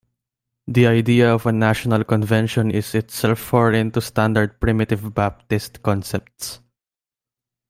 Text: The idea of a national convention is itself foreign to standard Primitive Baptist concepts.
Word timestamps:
The 0.67 0.87
idea 0.87 1.31
of 1.31 1.45
a 1.45 1.51
national 1.51 2.03
convention 2.05 2.71
is 2.71 2.95
itself 2.95 3.37
foreign 3.37 3.91
to 3.91 4.01
standard 4.01 4.59
Primitive 4.59 5.13
Baptist 5.13 5.83
concepts. 5.83 6.59